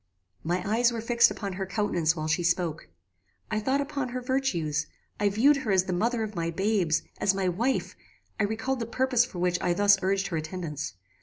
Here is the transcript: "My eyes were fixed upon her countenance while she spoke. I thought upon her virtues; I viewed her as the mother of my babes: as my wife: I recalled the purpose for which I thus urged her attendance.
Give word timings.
"My 0.43 0.67
eyes 0.67 0.91
were 0.91 0.99
fixed 0.99 1.29
upon 1.29 1.53
her 1.53 1.65
countenance 1.67 2.15
while 2.15 2.27
she 2.27 2.41
spoke. 2.41 2.87
I 3.51 3.59
thought 3.59 3.81
upon 3.81 4.09
her 4.09 4.19
virtues; 4.21 4.87
I 5.19 5.29
viewed 5.29 5.57
her 5.57 5.71
as 5.71 5.83
the 5.83 5.93
mother 5.93 6.23
of 6.23 6.33
my 6.33 6.49
babes: 6.49 7.03
as 7.19 7.35
my 7.35 7.47
wife: 7.47 7.95
I 8.39 8.45
recalled 8.45 8.79
the 8.79 8.87
purpose 8.87 9.25
for 9.25 9.37
which 9.37 9.61
I 9.61 9.73
thus 9.73 9.99
urged 10.01 10.29
her 10.29 10.37
attendance. 10.37 10.93